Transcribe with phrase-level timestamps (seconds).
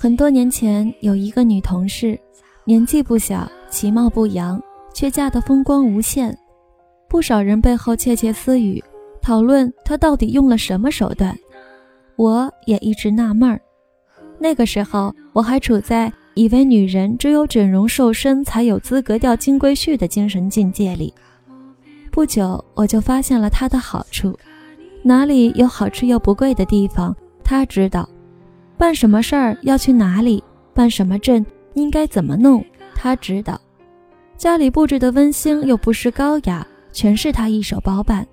[0.00, 2.16] 很多年前，有一个女同事，
[2.64, 4.62] 年纪不小，其貌不扬，
[4.94, 6.38] 却嫁得风光无限。
[7.08, 8.80] 不少人背后窃窃私语，
[9.20, 11.36] 讨论她到底用了什么手段。
[12.14, 13.60] 我也一直纳闷儿。
[14.38, 21.12] 那个时候，我还处在以为女人只有整容瘦身才有资格钓金龟婿的精神境界里。
[22.12, 24.38] 不久，我就发现了她的好处。
[25.02, 28.08] 哪里有好吃又不贵的地方，她知道。
[28.78, 30.42] 办什么事儿要去哪里，
[30.72, 32.64] 办什么证应该怎么弄，
[32.94, 33.60] 他知道。
[34.36, 38.24] 家里布置的温馨又不失高雅，全是他一手包办。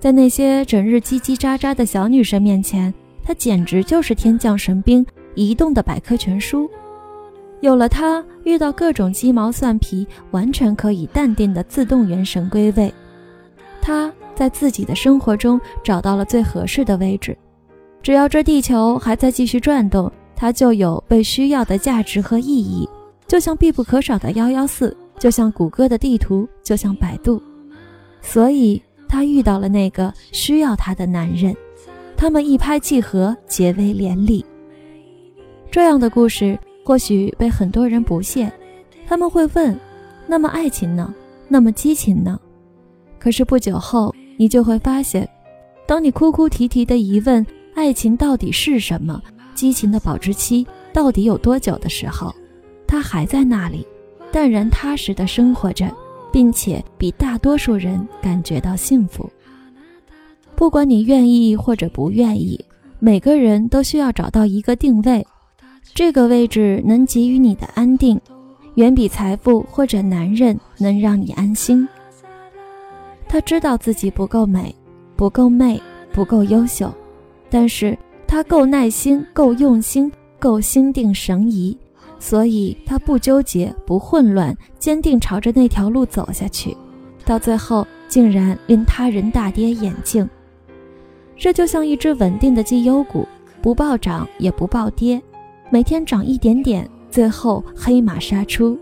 [0.00, 2.92] 在那些整日叽叽喳喳的小女生面前，
[3.22, 5.06] 他简直就是天降神兵，
[5.36, 6.68] 移动的百科全书。
[7.60, 12.92] 有了他，遇到各种鸡毛蒜皮，完全可以淡定的自动元神归位。
[13.80, 17.36] 他在自己的生活中找到了最合适的位置。
[18.08, 22.88] 只要这地球还在继续转动，它就有被需要的价值和意义，
[23.26, 27.38] 就像必不可少的幺幺四，就像谷歌的地图，就像百度。
[28.22, 31.54] 所以，他遇到了那个需要他的男人，
[32.16, 34.42] 他们一拍即合，结为连理。
[35.70, 38.50] 这样的故事或许被很多人不屑，
[39.06, 39.78] 他们会问：
[40.26, 41.14] 那么爱情呢？
[41.46, 42.40] 那么激情呢？
[43.18, 45.28] 可是不久后，你就会发现，
[45.86, 47.46] 当你哭哭啼啼的疑问。
[47.78, 49.22] 爱情到底是什么？
[49.54, 52.34] 激情的保质期到底有多久的时候，
[52.88, 53.86] 他还在那里，
[54.32, 55.88] 淡然踏实的生活着，
[56.32, 59.30] 并且比大多数人感觉到幸福。
[60.56, 62.60] 不管你愿意或者不愿意，
[62.98, 65.24] 每个人都需要找到一个定位，
[65.94, 68.20] 这个位置能给予你的安定，
[68.74, 71.88] 远比财富或者男人能让你安心。
[73.28, 74.74] 他知道自己不够美，
[75.14, 75.80] 不够媚，
[76.12, 76.92] 不够优秀。
[77.50, 77.96] 但是
[78.26, 81.76] 他够耐心，够用心，够心定神怡，
[82.18, 86.76] 所以他不纠结，不混乱，坚定朝着那条路走下去，
[87.24, 90.28] 到最后竟然令他人大跌眼镜。
[91.36, 93.26] 这就像一只稳定的绩优股，
[93.62, 95.22] 不暴涨也不暴跌，
[95.70, 98.78] 每天涨一点点，最后黑马杀出。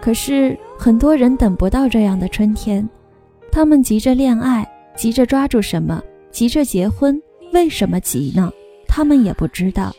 [0.00, 2.88] 可是很多人等不到这样的春天，
[3.52, 7.22] 他们急着恋爱，急着抓住什么，急着结婚。
[7.52, 8.50] 为什么急呢？
[8.88, 9.94] 他们也不知道，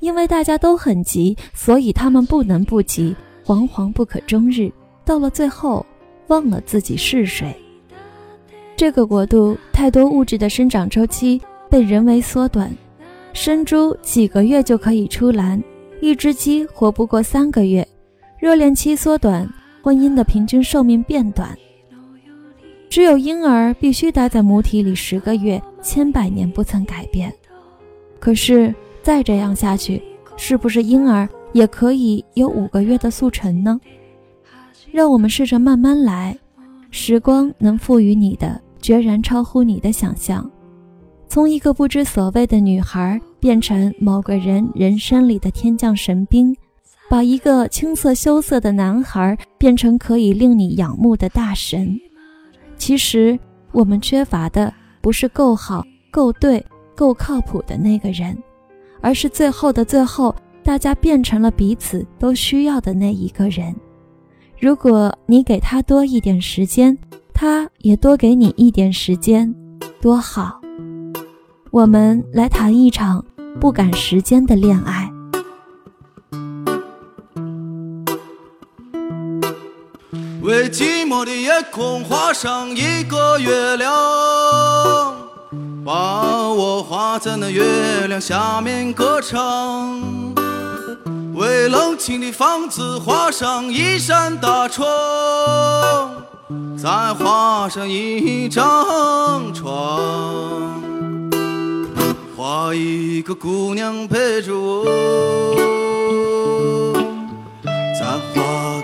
[0.00, 4.70] 因为大家都很急，所以他们不能不急，惶惶不可终日。
[5.04, 5.84] 到了最后，
[6.28, 7.54] 忘了自己是谁。
[8.76, 12.74] 这个国度太多物质的生长周期被人为缩短，
[13.32, 15.62] 生猪几个月就可以出栏，
[16.00, 17.86] 一只鸡活不过三个月，
[18.38, 19.48] 热恋期缩短，
[19.82, 21.56] 婚姻的平均寿命变短。
[22.94, 27.34] 只有婴儿必须待在母体里十个月，千百年不曾改变。
[28.20, 28.72] 可是
[29.02, 30.00] 再这样下去，
[30.36, 33.80] 是不是婴儿也可以有五个月的速成呢？
[34.92, 36.38] 让我们试着慢慢来，
[36.92, 40.48] 时光能赋予你的，决然超乎你的想象。
[41.28, 46.56] 从一个不知所谓的女孩，变成某个人人生里的天降神兵，
[47.10, 51.98] 把一个青涩羞涩的男孩，变成可以令你仰慕的大神。
[52.76, 53.38] 其实
[53.72, 56.64] 我们缺乏的不是够好、够对、
[56.94, 58.36] 够靠谱的那个人，
[59.00, 63.74] 而是最后的最后，大家变成了彼此都需要的那一个人。
[64.58, 66.96] 如果你给他多一点时间，
[67.34, 69.52] 他也多给你一点时间，
[70.00, 70.60] 多好。
[71.70, 73.22] 我们来谈一场
[73.60, 75.03] 不赶时间的恋爱。
[80.64, 83.92] 在寂寞的夜空画上一个月亮，
[85.84, 90.00] 把我画在那月亮下面歌唱。
[91.34, 94.86] 为冷清的房子画上一扇大窗，
[96.78, 100.80] 再画上一张床，
[102.34, 104.86] 画一个姑娘陪着我，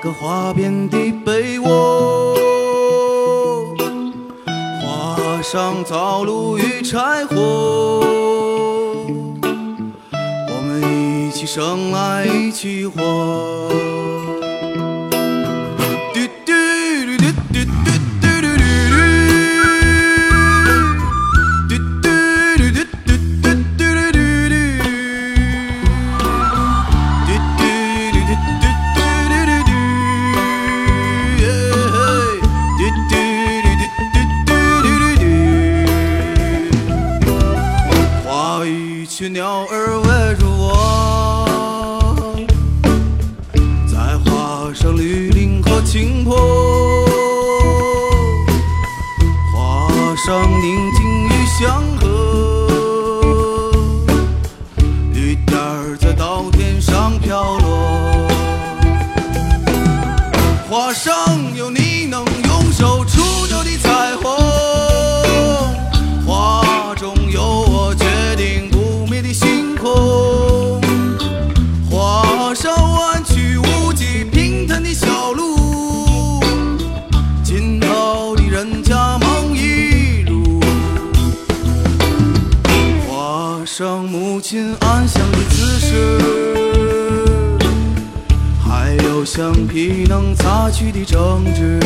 [0.00, 2.34] 个花边的被窝，
[4.80, 7.34] 画上灶炉与柴火，
[9.42, 10.80] 我们
[11.26, 13.68] 一起生来，一起活。
[39.18, 40.68] 群鸟儿围着我，
[43.90, 46.36] 在画上绿林和青坡，
[49.52, 49.88] 画
[50.24, 52.06] 上宁静与祥和，
[55.12, 58.28] 雨点儿在稻田上飘落，
[60.70, 61.27] 画上。
[89.30, 91.78] 橡皮能擦去的争执，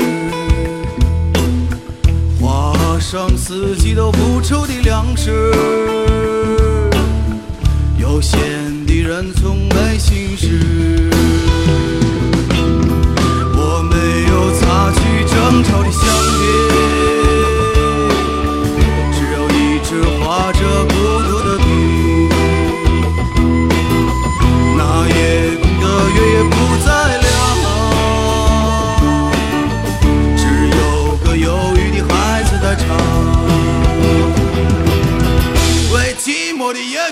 [2.41, 5.53] 花生四季都不愁的粮食。
[7.99, 8.39] 有钱
[8.87, 11.12] 的人从没心事。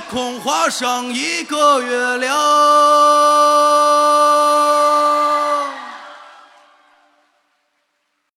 [0.01, 2.35] 天空画上一个月亮。